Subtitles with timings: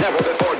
[0.00, 0.59] never before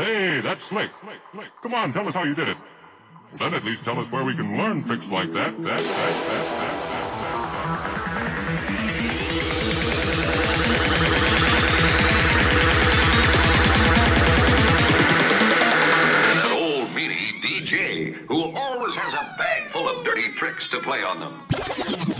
[0.00, 0.90] Hey, that's slick.
[1.62, 2.56] Come on, tell us how you did it.
[3.38, 5.62] Then at least tell us where we can learn tricks like that.
[5.62, 6.90] That, that, that, that, that,
[18.28, 22.19] who always has a bag full of dirty tricks to play on them.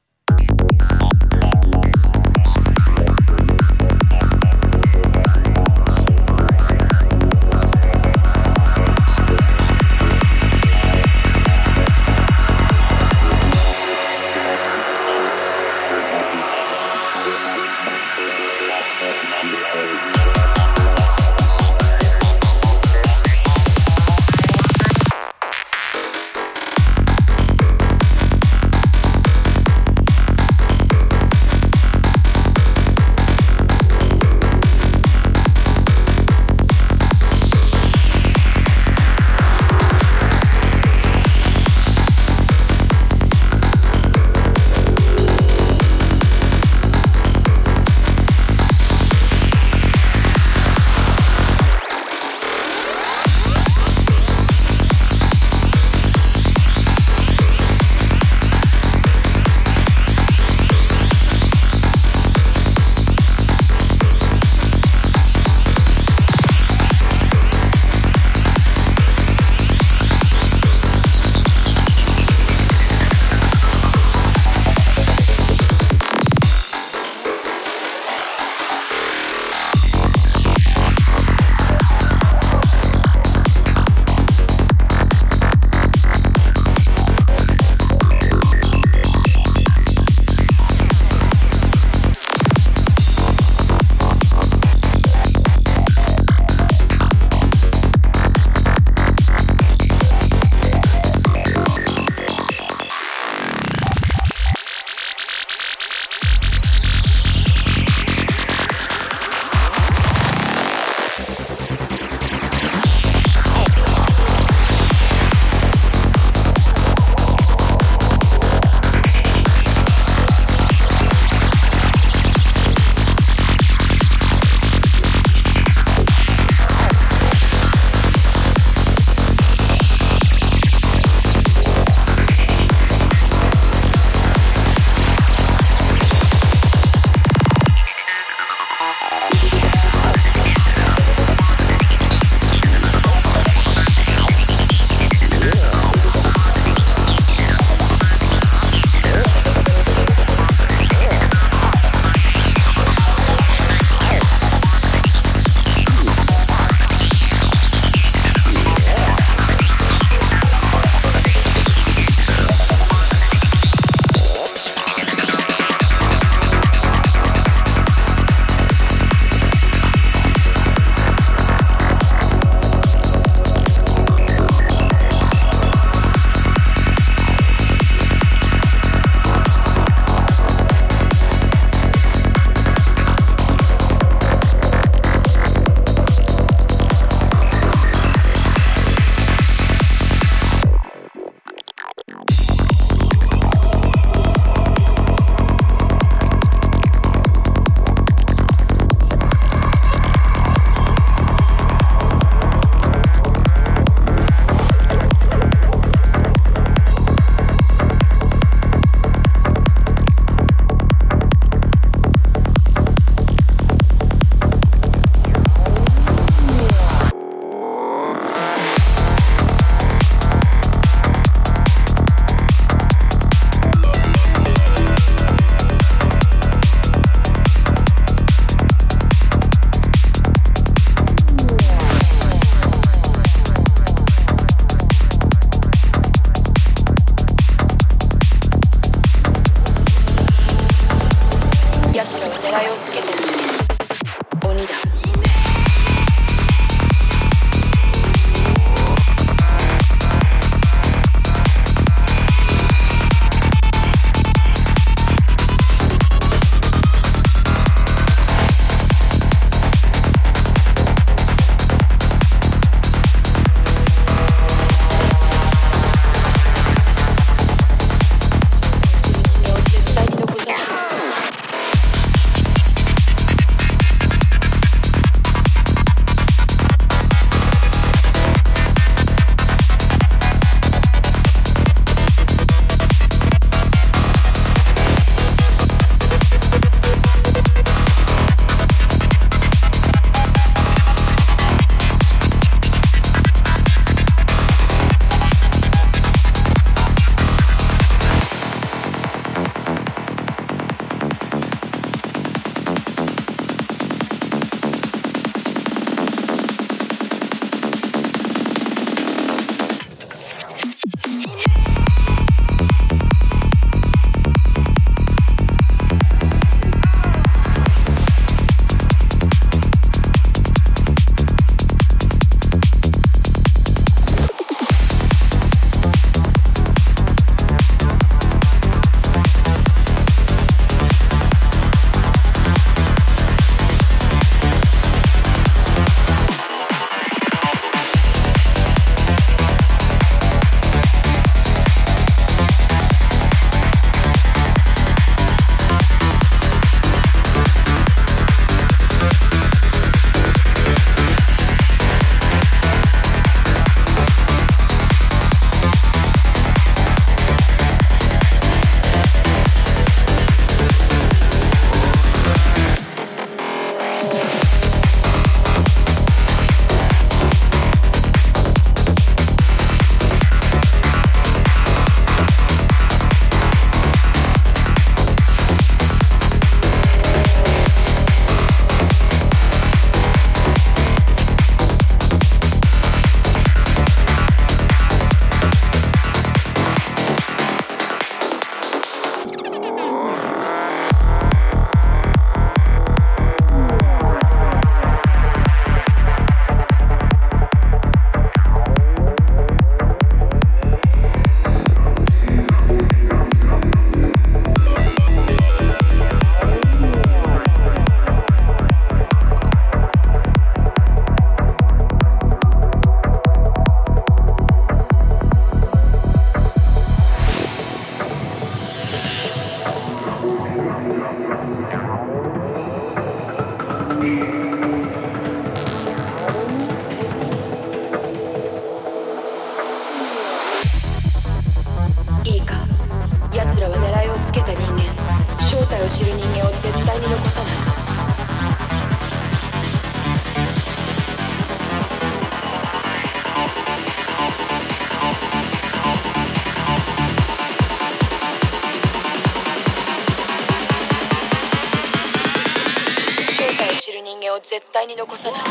[454.85, 455.50] に残さない。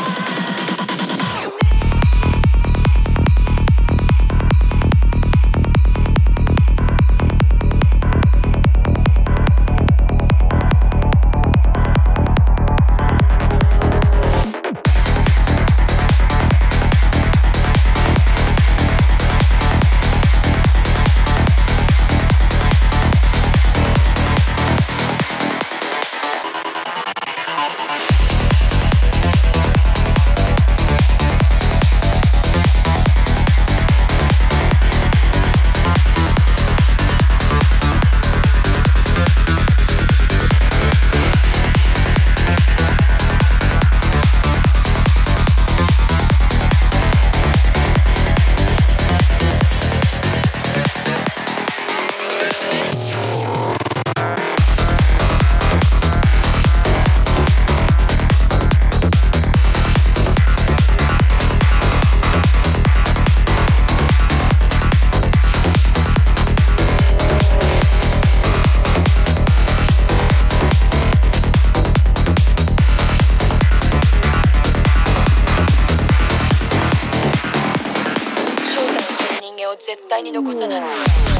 [79.77, 81.30] 絶対に残さない。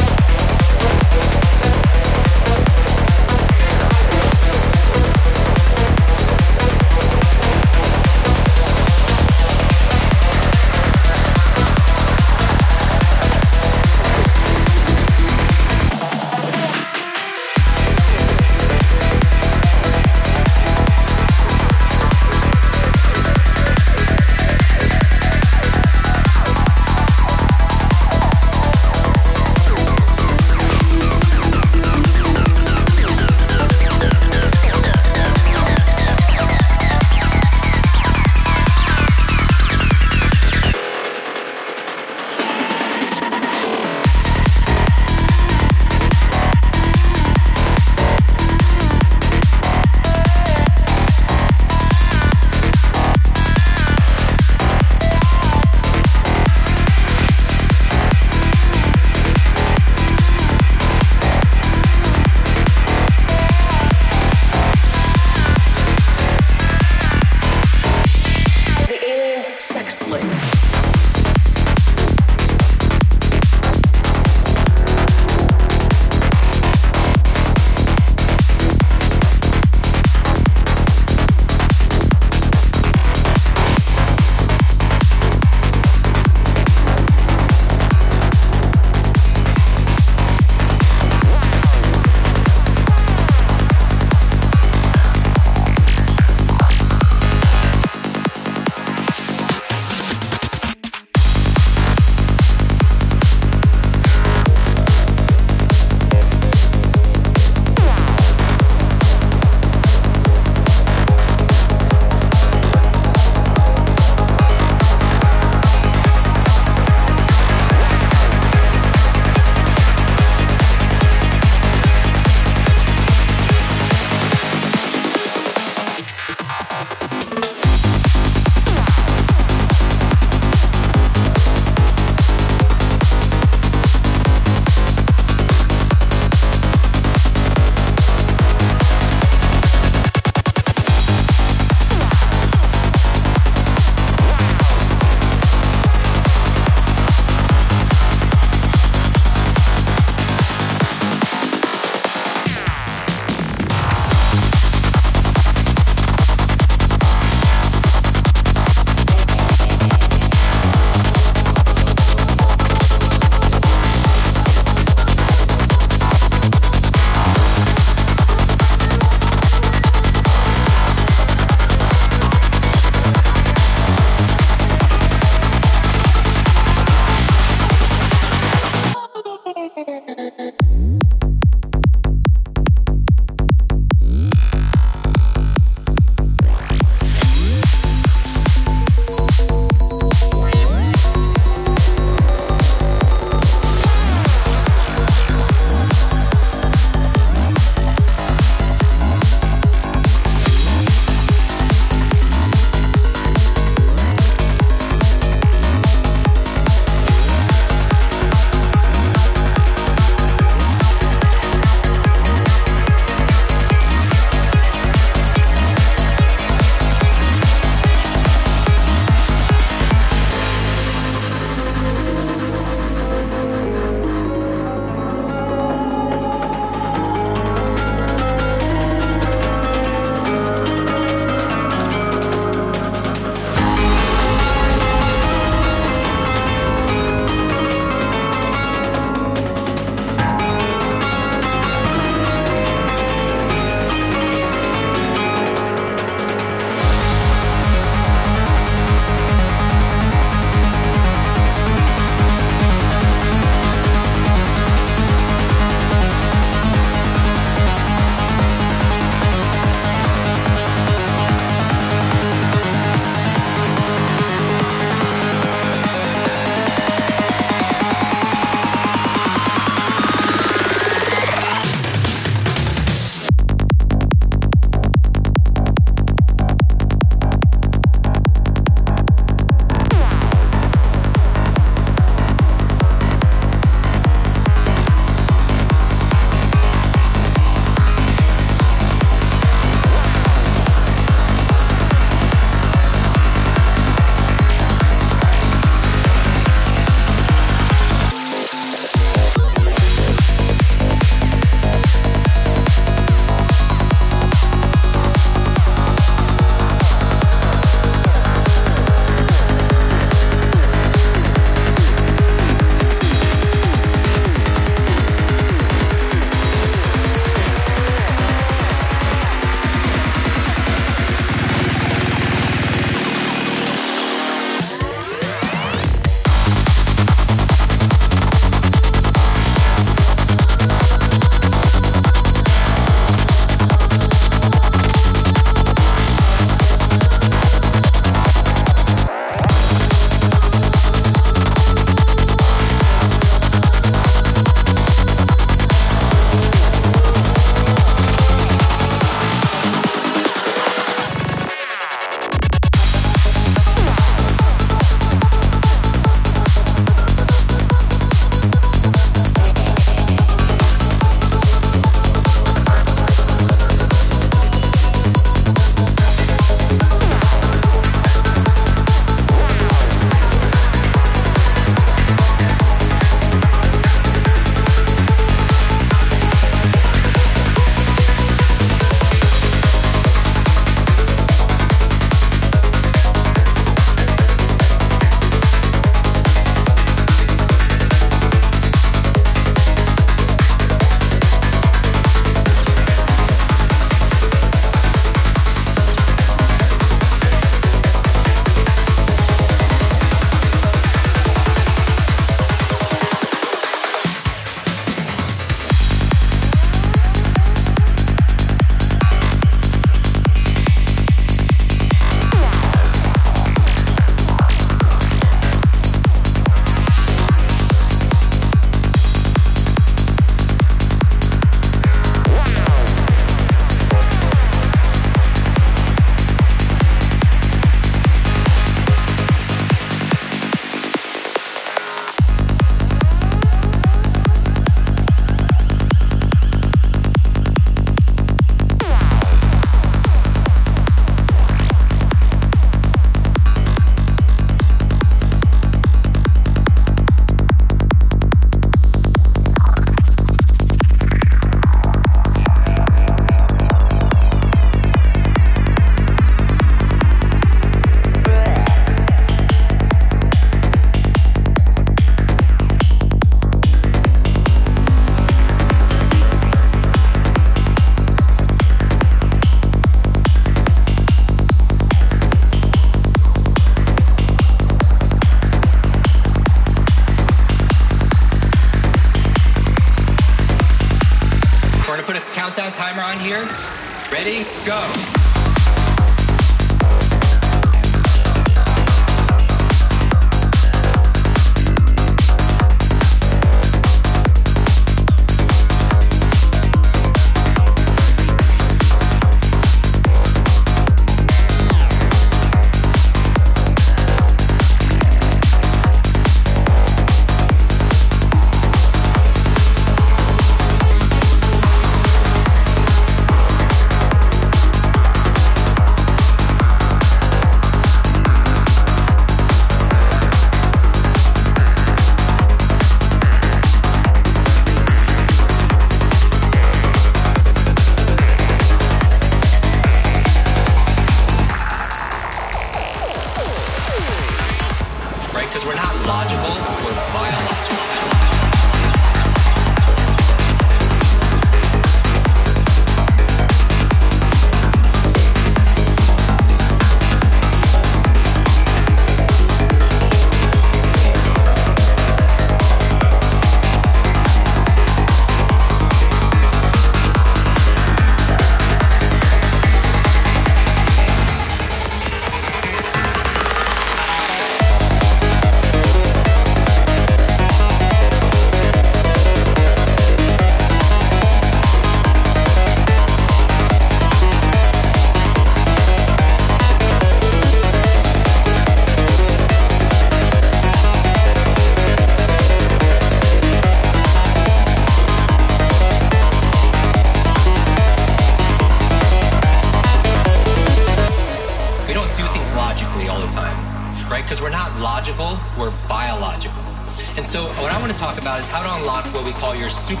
[599.92, 600.00] We